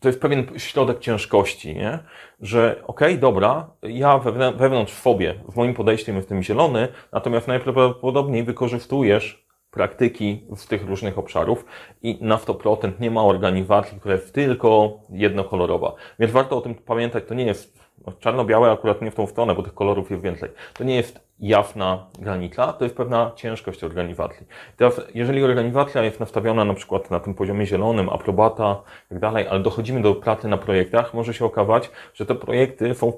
to 0.00 0.08
jest 0.08 0.20
pewien 0.20 0.46
środek 0.56 0.98
ciężkości, 0.98 1.74
nie? 1.74 1.98
że 2.40 2.70
okej, 2.86 3.08
okay, 3.08 3.18
dobra, 3.18 3.70
ja 3.82 4.18
wewnątrz 4.56 4.92
w 4.92 5.00
fobie, 5.00 5.34
w 5.48 5.56
moim 5.56 5.74
podejściu 5.74 6.12
jestem 6.12 6.42
zielony, 6.42 6.88
natomiast 7.12 7.48
najprawdopodobniej 7.48 8.44
wykorzystujesz 8.44 9.45
praktyki 9.76 10.44
z 10.56 10.66
tych 10.66 10.86
różnych 10.86 11.18
obszarów 11.18 11.64
i 12.02 12.18
na 12.20 12.36
100% 12.36 12.92
nie 13.00 13.10
ma 13.10 13.24
organizacji, 13.24 14.00
która 14.00 14.14
jest 14.14 14.34
tylko 14.34 14.98
jednokolorowa. 15.10 15.94
Więc 16.18 16.32
warto 16.32 16.56
o 16.56 16.60
tym 16.60 16.74
pamiętać, 16.74 17.24
to 17.28 17.34
nie 17.34 17.46
jest 17.46 17.78
no, 18.06 18.12
czarno-białe 18.12 18.70
akurat 18.70 19.02
nie 19.02 19.10
w 19.10 19.14
tą 19.14 19.26
stronę, 19.26 19.54
bo 19.54 19.62
tych 19.62 19.74
kolorów 19.74 20.10
jest 20.10 20.22
więcej. 20.22 20.50
To 20.74 20.84
nie 20.84 20.96
jest 20.96 21.20
jawna 21.40 22.06
granica, 22.18 22.72
to 22.72 22.84
jest 22.84 22.96
pewna 22.96 23.32
ciężkość 23.36 23.84
organizacji. 23.84 24.46
Teraz, 24.76 25.00
jeżeli 25.14 25.44
organizacja 25.44 26.02
jest 26.02 26.20
nastawiona 26.20 26.64
na 26.64 26.74
przykład 26.74 27.10
na 27.10 27.20
tym 27.20 27.34
poziomie 27.34 27.66
zielonym, 27.66 28.08
aprobata 28.08 28.82
i 29.06 29.08
tak 29.08 29.18
dalej, 29.18 29.46
ale 29.48 29.60
dochodzimy 29.60 30.02
do 30.02 30.14
pracy 30.14 30.48
na 30.48 30.56
projektach, 30.56 31.14
może 31.14 31.34
się 31.34 31.44
okazać, 31.44 31.90
że 32.14 32.26
te 32.26 32.34
projekty 32.34 32.94
są 32.94 33.10
w 33.10 33.16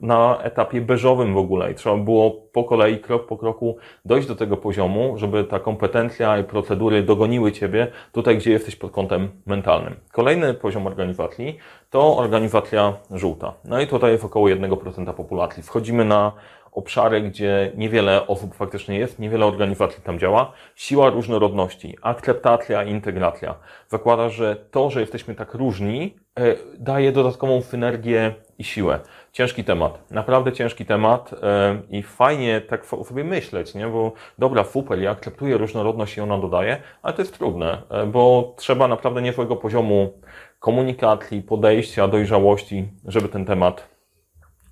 na 0.00 0.38
etapie 0.42 0.80
beżowym 0.80 1.34
w 1.34 1.36
ogóle 1.36 1.72
i 1.72 1.74
trzeba 1.74 1.96
było 1.96 2.30
po 2.30 2.64
kolei, 2.64 2.98
krok 2.98 3.26
po 3.26 3.36
kroku 3.36 3.76
dojść 4.04 4.28
do 4.28 4.36
tego 4.36 4.56
poziomu, 4.56 5.18
żeby 5.18 5.44
ta 5.44 5.60
kompetencja 5.60 6.38
i 6.38 6.44
procedury 6.44 7.02
dogoniły 7.02 7.52
Ciebie 7.52 7.86
tutaj, 8.12 8.36
gdzie 8.36 8.50
jesteś 8.50 8.76
pod 8.76 8.90
kątem 8.90 9.28
mentalnym. 9.46 9.96
Kolejny 10.12 10.54
poziom 10.54 10.86
organizacji 10.86 11.58
to 11.90 12.16
organizacja 12.16 12.96
żółta. 13.10 13.54
No 13.64 13.80
i 13.80 13.86
tutaj 13.86 14.12
jest 14.12 14.24
około 14.24 14.48
1% 14.48 15.14
populacji. 15.14 15.62
Wchodzimy 15.62 16.04
na 16.04 16.32
obszary, 16.72 17.20
gdzie 17.20 17.72
niewiele 17.76 18.26
osób 18.26 18.54
faktycznie 18.54 18.98
jest, 18.98 19.18
niewiele 19.18 19.46
organizacji 19.46 20.02
tam 20.02 20.18
działa. 20.18 20.52
Siła 20.74 21.10
różnorodności, 21.10 21.96
akceptacja 22.02 22.84
i 22.84 22.90
integracja. 22.90 23.54
Zakłada, 23.88 24.28
że 24.28 24.56
to, 24.70 24.90
że 24.90 25.00
jesteśmy 25.00 25.34
tak 25.34 25.54
różni, 25.54 26.16
e, 26.38 26.54
daje 26.78 27.12
dodatkową 27.12 27.62
synergię 27.62 28.34
i 28.58 28.64
siłę. 28.64 29.00
Ciężki 29.32 29.64
temat, 29.64 30.10
naprawdę 30.10 30.52
ciężki 30.52 30.84
temat 30.84 31.30
e, 31.42 31.78
i 31.90 32.02
fajnie 32.02 32.60
tak 32.60 32.86
sobie 32.86 33.24
myśleć, 33.24 33.74
nie? 33.74 33.86
bo 33.86 34.12
dobra, 34.38 34.64
super, 34.64 34.98
ja 34.98 35.10
akceptuję 35.10 35.56
różnorodność 35.56 36.16
i 36.16 36.20
ona 36.20 36.38
dodaje, 36.38 36.82
ale 37.02 37.14
to 37.14 37.22
jest 37.22 37.38
trudne, 37.38 37.82
e, 37.90 38.06
bo 38.06 38.54
trzeba 38.56 38.88
naprawdę 38.88 39.22
niezłego 39.22 39.56
poziomu 39.56 40.12
komunikacji, 40.58 41.42
podejścia, 41.42 42.08
dojrzałości, 42.08 42.88
żeby 43.04 43.28
ten 43.28 43.44
temat 43.44 43.88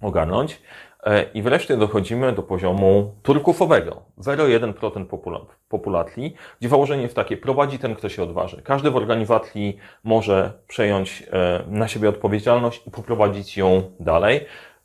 ogarnąć. 0.03 0.63
E, 1.07 1.23
I 1.35 1.43
wreszcie 1.43 1.77
dochodzimy 1.77 2.33
do 2.33 2.43
poziomu 2.43 3.15
turkufowego. 3.23 4.03
0,1% 4.19 5.07
populacji, 5.69 6.35
gdzie 6.61 6.69
założenie 6.69 7.03
jest 7.03 7.15
takie, 7.15 7.37
prowadzi 7.37 7.79
ten, 7.79 7.95
kto 7.95 8.09
się 8.09 8.23
odważy. 8.23 8.63
Każdy 8.63 8.91
w 8.91 8.97
organizacji 8.97 9.77
może 10.05 10.53
przejąć 10.69 11.23
e, 11.33 11.63
na 11.69 11.89
siebie 11.89 12.09
odpowiedzialność 12.09 12.87
i 12.87 12.91
poprowadzić 12.91 13.57
ją 13.57 13.83
dalej. 14.01 14.41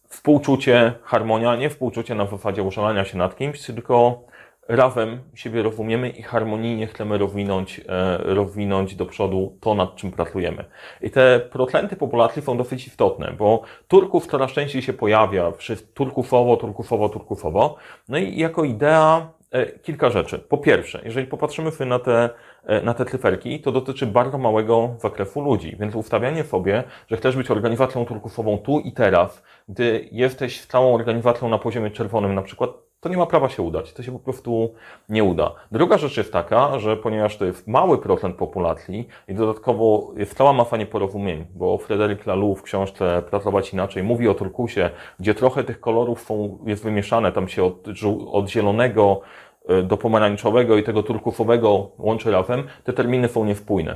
Współczucie, 0.08 0.94
harmonia, 1.04 1.56
nie 1.56 1.70
współczucie 1.70 2.16
na 2.16 2.26
zasadzie 2.26 2.64
użalania 2.64 3.06
się 3.06 3.18
nad 3.18 3.38
kimś, 3.38 3.66
tylko 3.66 4.24
razem 4.72 5.20
siebie 5.34 5.64
rozumiemy 5.64 6.10
i 6.10 6.22
harmonijnie 6.22 6.88
chcemy 6.88 7.18
rozwinąć, 7.18 7.82
e, 7.90 8.18
rozwinąć 8.18 8.96
do 8.96 9.06
przodu 9.06 9.58
to, 9.60 9.76
nad 9.76 9.96
czym 9.96 10.12
pracujemy. 10.12 10.66
I 11.02 11.12
te 11.12 11.40
procenty 11.52 11.96
populacji 11.96 12.42
są 12.42 12.58
dosyć 12.58 12.88
istotne, 12.88 13.34
bo 13.38 13.62
Turków 13.88 14.28
coraz 14.28 14.52
częściej 14.52 14.82
się 14.82 14.94
pojawia, 14.94 15.52
turkufowo, 15.94 16.58
turkufowo, 16.58 17.10
turkufowo. 17.10 17.76
No 18.10 18.18
i 18.18 18.38
jako 18.38 18.64
idea 18.64 19.30
e, 19.52 19.66
kilka 19.80 20.10
rzeczy. 20.10 20.40
Po 20.40 20.58
pierwsze, 20.58 21.02
jeżeli 21.06 21.28
popatrzymy 21.28 21.72
sobie 21.72 21.90
na 21.90 22.00
te, 22.00 22.30
e, 22.66 22.82
na 22.82 22.94
te 22.94 23.06
cyferki, 23.06 23.60
to 23.60 23.72
dotyczy 23.72 24.08
bardzo 24.08 24.38
małego 24.38 24.96
zakresu 24.98 25.42
ludzi, 25.42 25.76
więc 25.80 25.96
ustawianie 25.96 26.44
sobie, 26.44 26.84
że 27.10 27.18
chcesz 27.18 27.36
być 27.36 27.52
organizacją 27.52 28.06
turkufową 28.06 28.58
tu 28.58 28.80
i 28.80 28.92
teraz, 28.92 29.44
gdy 29.70 30.10
jesteś 30.12 30.66
całą 30.66 30.96
organizacją 30.96 31.50
na 31.50 31.58
poziomie 31.58 31.92
czerwonym 31.92 32.36
na 32.36 32.42
przykład, 32.42 32.91
to 33.02 33.10
nie 33.10 33.18
ma 33.18 33.26
prawa 33.26 33.50
się 33.50 33.62
udać. 33.64 33.94
To 33.94 34.04
się 34.04 34.12
po 34.12 34.20
prostu 34.20 34.74
nie 35.10 35.24
uda. 35.24 35.52
Druga 35.72 35.98
rzecz 35.98 36.18
jest 36.18 36.34
taka, 36.34 36.80
że 36.80 36.98
ponieważ 36.98 37.38
to 37.38 37.46
jest 37.46 37.68
mały 37.68 37.98
procent 37.98 38.36
populacji 38.36 39.08
i 39.28 39.34
dodatkowo 39.34 40.14
jest 40.18 40.38
cała 40.38 40.54
masa 40.54 40.78
nieporozumień, 40.78 41.46
bo 41.56 41.78
Fryderyk 41.78 42.26
Laloux 42.26 42.60
w 42.60 42.64
książce 42.64 43.22
Pracować 43.30 43.74
Inaczej 43.74 44.04
mówi 44.04 44.28
o 44.28 44.34
turkusie, 44.34 44.90
gdzie 45.20 45.36
trochę 45.36 45.64
tych 45.64 45.80
kolorów 45.80 46.22
są, 46.22 46.58
jest 46.66 46.84
wymieszane, 46.84 47.32
tam 47.32 47.48
się 47.48 47.64
od, 47.64 47.88
od 48.32 48.50
zielonego 48.50 49.22
e, 49.68 49.84
do 49.84 49.98
pomarańczowego 49.98 50.78
i 50.78 50.84
tego 50.84 51.04
turkusowego 51.04 51.92
łączy 51.98 52.32
razem, 52.32 52.64
te 52.84 52.94
terminy 52.94 53.28
są 53.28 53.46
niespójne. 53.46 53.96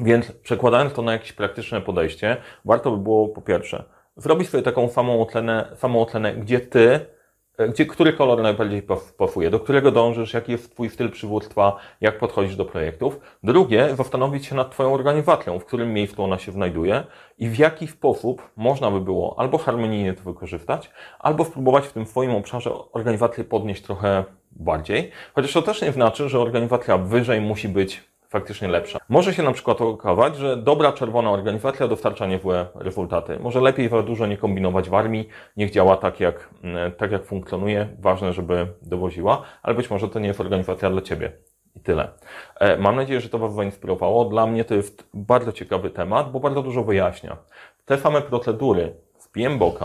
Więc 0.00 0.32
przekładając 0.32 0.92
to 0.92 1.02
na 1.02 1.12
jakieś 1.12 1.32
praktyczne 1.32 1.80
podejście, 1.80 2.36
warto 2.64 2.90
by 2.90 2.96
było 2.96 3.28
po 3.28 3.40
pierwsze 3.40 3.84
zrobić 4.16 4.48
sobie 4.48 4.62
taką 4.62 4.88
samą 4.88 5.22
ocenę, 5.22 5.72
samą 5.74 6.02
ocenę 6.02 6.34
gdzie 6.34 6.60
ty 6.60 7.00
gdzie, 7.68 7.86
który 7.86 8.12
kolor 8.12 8.42
najbardziej 8.42 8.82
pasuje, 9.18 9.50
do 9.50 9.60
którego 9.60 9.92
dążysz, 9.92 10.34
jaki 10.34 10.52
jest 10.52 10.72
Twój 10.72 10.90
styl 10.90 11.10
przywództwa, 11.10 11.76
jak 12.00 12.18
podchodzisz 12.18 12.56
do 12.56 12.64
projektów. 12.64 13.20
Drugie, 13.42 13.96
zastanowić 13.96 14.46
się 14.46 14.54
nad 14.54 14.70
Twoją 14.70 14.94
organizacją, 14.94 15.58
w 15.58 15.64
którym 15.64 15.92
miejscu 15.92 16.24
ona 16.24 16.38
się 16.38 16.52
znajduje 16.52 17.04
i 17.38 17.48
w 17.48 17.58
jaki 17.58 17.86
sposób 17.86 18.50
można 18.56 18.90
by 18.90 19.00
było 19.00 19.38
albo 19.38 19.58
harmonijnie 19.58 20.12
to 20.12 20.22
wykorzystać, 20.22 20.90
albo 21.18 21.44
spróbować 21.44 21.86
w 21.86 21.92
tym 21.92 22.06
swoim 22.06 22.30
obszarze 22.30 22.70
organizację 22.92 23.44
podnieść 23.44 23.82
trochę 23.82 24.24
bardziej. 24.52 25.10
Chociaż 25.34 25.52
to 25.52 25.62
też 25.62 25.82
nie 25.82 25.92
znaczy, 25.92 26.28
że 26.28 26.40
organizacja 26.40 26.98
wyżej 26.98 27.40
musi 27.40 27.68
być 27.68 28.09
faktycznie 28.30 28.68
lepsza. 28.68 28.98
Może 29.08 29.34
się 29.34 29.42
na 29.42 29.52
przykład 29.52 29.80
okazywać, 29.80 30.36
że 30.36 30.56
dobra 30.56 30.92
czerwona 30.92 31.30
organizacja 31.30 31.88
dostarcza 31.88 32.26
niezłe 32.26 32.66
rezultaty. 32.74 33.38
Może 33.38 33.60
lepiej 33.60 33.88
za 33.88 34.02
dużo 34.02 34.26
nie 34.26 34.36
kombinować 34.36 34.88
w 34.88 34.94
armii, 34.94 35.28
niech 35.56 35.70
działa 35.70 35.96
tak 35.96 36.20
jak, 36.20 36.48
mm, 36.64 36.92
tak 36.92 37.12
jak 37.12 37.24
funkcjonuje. 37.24 37.88
Ważne, 37.98 38.32
żeby 38.32 38.66
dowoziła, 38.82 39.42
ale 39.62 39.74
być 39.74 39.90
może 39.90 40.08
to 40.08 40.18
nie 40.18 40.28
jest 40.28 40.40
organizacja 40.40 40.90
dla 40.90 41.02
Ciebie. 41.02 41.32
I 41.76 41.80
tyle. 41.80 42.08
E, 42.60 42.76
mam 42.76 42.96
nadzieję, 42.96 43.20
że 43.20 43.28
to 43.28 43.38
Was 43.38 43.54
zainspirowało. 43.54 44.24
Dla 44.24 44.46
mnie 44.46 44.64
to 44.64 44.74
jest 44.74 45.08
bardzo 45.14 45.52
ciekawy 45.52 45.90
temat, 45.90 46.32
bo 46.32 46.40
bardzo 46.40 46.62
dużo 46.62 46.84
wyjaśnia. 46.84 47.36
Te 47.84 47.98
same 47.98 48.20
procedury 48.20 48.94
z 49.18 49.28
PMBOK 49.28 49.80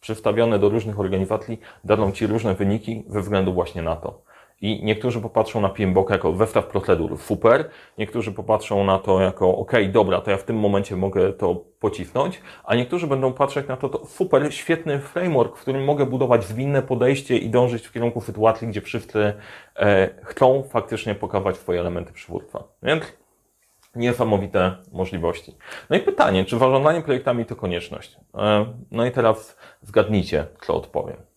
przystawione 0.00 0.58
do 0.58 0.68
różnych 0.68 1.00
organizacji 1.00 1.60
daną 1.84 2.12
Ci 2.12 2.26
różne 2.26 2.54
wyniki 2.54 3.04
ze 3.08 3.20
względu 3.20 3.52
właśnie 3.52 3.82
na 3.82 3.96
to. 3.96 4.22
I 4.60 4.84
niektórzy 4.84 5.20
popatrzą 5.20 5.60
na 5.60 5.68
PMBOK 5.68 6.10
jako 6.10 6.36
zestaw 6.36 6.66
procedur, 6.66 7.18
super. 7.18 7.70
Niektórzy 7.98 8.32
popatrzą 8.32 8.84
na 8.84 8.98
to 8.98 9.20
jako, 9.20 9.56
ok, 9.56 9.72
dobra, 9.92 10.20
to 10.20 10.30
ja 10.30 10.36
w 10.36 10.44
tym 10.44 10.56
momencie 10.56 10.96
mogę 10.96 11.32
to 11.32 11.64
pocisnąć, 11.80 12.40
a 12.64 12.74
niektórzy 12.74 13.06
będą 13.06 13.32
patrzeć 13.32 13.68
na 13.68 13.76
to, 13.76 13.88
to 13.88 14.06
super, 14.06 14.54
świetny 14.54 14.98
framework, 14.98 15.56
w 15.56 15.60
którym 15.60 15.84
mogę 15.84 16.06
budować 16.06 16.44
zwinne 16.44 16.82
podejście 16.82 17.38
i 17.38 17.50
dążyć 17.50 17.86
w 17.86 17.92
kierunku 17.92 18.20
sytuacji, 18.20 18.68
gdzie 18.68 18.80
wszyscy 18.80 19.32
e, 19.76 20.10
chcą 20.24 20.62
faktycznie 20.62 21.14
pokazać 21.14 21.56
swoje 21.56 21.80
elementy 21.80 22.12
przywództwa. 22.12 22.64
Więc 22.82 23.04
niesamowite 23.94 24.76
możliwości. 24.92 25.56
No 25.90 25.96
i 25.96 26.00
pytanie, 26.00 26.44
czy 26.44 26.58
zarządzanie 26.58 27.02
projektami 27.02 27.46
to 27.46 27.56
konieczność? 27.56 28.16
E, 28.34 28.66
no 28.90 29.06
i 29.06 29.10
teraz 29.10 29.56
zgadnijcie, 29.82 30.46
co 30.60 30.74
odpowiem. 30.74 31.27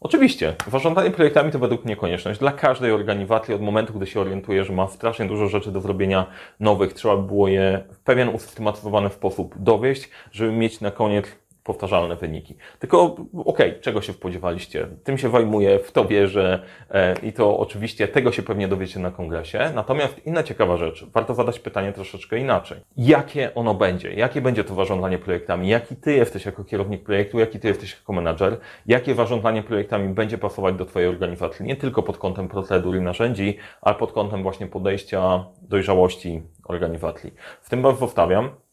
Oczywiście, 0.00 0.54
zarządzanie 0.70 1.10
projektami 1.10 1.52
to 1.52 1.58
według 1.58 1.84
mnie 1.84 1.96
konieczność 1.96 2.40
dla 2.40 2.52
każdej 2.52 2.92
organizacji 2.92 3.54
od 3.54 3.60
momentu, 3.60 3.92
gdy 3.92 4.06
się 4.06 4.20
orientuje, 4.20 4.64
że 4.64 4.72
ma 4.72 4.88
strasznie 4.88 5.26
dużo 5.26 5.48
rzeczy 5.48 5.72
do 5.72 5.80
zrobienia 5.80 6.26
nowych, 6.60 6.92
trzeba 6.92 7.16
by 7.16 7.22
było 7.22 7.48
je 7.48 7.84
w 7.92 7.98
pewien 7.98 8.28
usystematyzowany 8.28 9.10
sposób 9.10 9.54
dowieść, 9.58 10.10
żeby 10.32 10.52
mieć 10.52 10.80
na 10.80 10.90
koniec 10.90 11.26
powtarzalne 11.68 12.16
wyniki. 12.16 12.56
Tylko, 12.78 13.02
okej, 13.04 13.70
okay, 13.70 13.80
czego 13.80 14.02
się 14.02 14.12
spodziewaliście? 14.12 14.88
Tym 15.04 15.18
się 15.18 15.28
wajmuję, 15.28 15.78
w 15.78 15.92
to 15.92 16.04
wierzę 16.04 16.62
e, 16.90 17.14
i 17.22 17.32
to 17.32 17.58
oczywiście 17.58 18.08
tego 18.08 18.32
się 18.32 18.42
pewnie 18.42 18.68
dowiecie 18.68 19.00
na 19.00 19.10
kongresie. 19.10 19.72
Natomiast 19.74 20.26
inna 20.26 20.42
ciekawa 20.42 20.76
rzecz, 20.76 21.06
warto 21.14 21.34
zadać 21.34 21.60
pytanie 21.60 21.92
troszeczkę 21.92 22.38
inaczej. 22.38 22.80
Jakie 22.96 23.54
ono 23.54 23.74
będzie? 23.74 24.14
Jakie 24.14 24.40
będzie 24.40 24.64
to 24.64 24.74
zarządzanie 24.74 25.18
projektami? 25.18 25.68
Jaki 25.68 25.96
ty 25.96 26.12
jesteś 26.12 26.46
jako 26.46 26.64
kierownik 26.64 27.02
projektu? 27.04 27.38
Jaki 27.38 27.60
ty 27.60 27.68
jesteś 27.68 27.92
jako 27.92 28.12
menadżer? 28.12 28.58
Jakie 28.86 29.14
zarządzanie 29.14 29.62
projektami 29.62 30.14
będzie 30.14 30.38
pasować 30.38 30.74
do 30.74 30.84
twojej 30.84 31.08
organizacji? 31.08 31.66
Nie 31.66 31.76
tylko 31.76 32.02
pod 32.02 32.18
kątem 32.18 32.48
procedur 32.48 32.96
i 32.96 33.00
narzędzi, 33.00 33.56
ale 33.82 33.94
pod 33.94 34.12
kątem 34.12 34.42
właśnie 34.42 34.66
podejścia, 34.66 35.44
dojrzałości 35.62 36.42
organizacji. 36.64 37.34
W 37.62 37.70
tym 37.70 37.82
Was 37.82 37.98
zostawiam. 37.98 38.67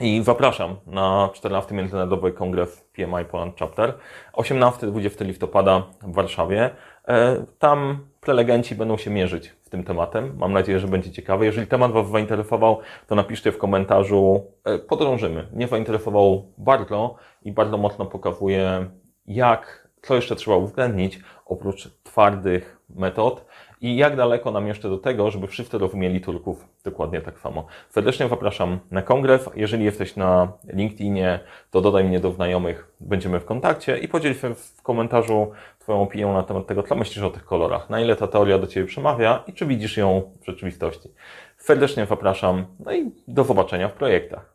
I 0.00 0.22
zapraszam 0.22 0.76
na 0.86 1.30
14 1.34 1.74
Międzynarodowy 1.74 2.32
Kongres 2.32 2.80
PMI 2.92 3.24
Poland 3.30 3.58
Chapter 3.58 3.94
18-20 4.32 5.24
listopada 5.24 5.82
w 6.02 6.14
Warszawie. 6.14 6.70
E, 7.08 7.44
Tam 7.58 7.98
prelegenci 8.20 8.74
będą 8.74 8.96
się 8.96 9.10
mierzyć 9.10 9.48
w 9.48 9.70
tym 9.70 9.84
tematem. 9.84 10.34
Mam 10.38 10.52
nadzieję, 10.52 10.78
że 10.78 10.88
będzie 10.88 11.10
ciekawy. 11.12 11.44
Jeżeli 11.44 11.66
temat 11.66 11.92
Was 11.92 12.10
zainteresował, 12.10 12.78
to 13.06 13.14
napiszcie 13.14 13.52
w 13.52 13.58
komentarzu. 13.58 14.46
E, 14.64 14.78
Podrążymy. 14.78 15.48
Mnie 15.52 15.68
zainteresował 15.68 16.52
bardzo 16.58 17.14
i 17.42 17.52
bardzo 17.52 17.76
mocno 17.78 18.06
pokazuje, 18.06 18.86
jak, 19.26 19.88
co 20.02 20.14
jeszcze 20.14 20.36
trzeba 20.36 20.56
uwzględnić 20.56 21.20
oprócz 21.46 21.88
twardych 22.02 22.80
metod 22.88 23.44
i 23.84 23.96
jak 23.96 24.16
daleko 24.16 24.50
nam 24.50 24.66
jeszcze 24.66 24.88
do 24.88 24.98
tego, 24.98 25.30
żeby 25.30 25.46
wszyscy 25.46 25.78
rozumieli 25.78 26.20
Turków 26.20 26.68
dokładnie 26.84 27.20
tak 27.20 27.38
samo. 27.38 27.66
Serdecznie 27.90 28.28
zapraszam 28.28 28.78
na 28.90 29.02
kongres. 29.02 29.50
Jeżeli 29.56 29.84
jesteś 29.84 30.16
na 30.16 30.52
LinkedInie, 30.72 31.40
to 31.70 31.80
dodaj 31.80 32.04
mnie 32.04 32.20
do 32.20 32.32
znajomych, 32.32 32.92
będziemy 33.00 33.40
w 33.40 33.44
kontakcie 33.44 33.98
i 33.98 34.08
podziel 34.08 34.34
się 34.34 34.54
w 34.54 34.82
komentarzu 34.82 35.50
Twoją 35.78 36.02
opinią 36.02 36.32
na 36.32 36.42
temat 36.42 36.66
tego, 36.66 36.82
co 36.82 36.94
myślisz 36.94 37.24
o 37.24 37.30
tych 37.30 37.44
kolorach, 37.44 37.90
na 37.90 38.00
ile 38.00 38.16
ta 38.16 38.26
teoria 38.26 38.58
do 38.58 38.66
Ciebie 38.66 38.86
przemawia 38.86 39.42
i 39.46 39.52
czy 39.52 39.66
widzisz 39.66 39.96
ją 39.96 40.22
w 40.42 40.46
rzeczywistości. 40.46 41.08
Serdecznie 41.56 42.06
zapraszam, 42.06 42.66
no 42.80 42.94
i 42.94 43.10
do 43.28 43.44
zobaczenia 43.44 43.88
w 43.88 43.92
projektach. 43.92 44.53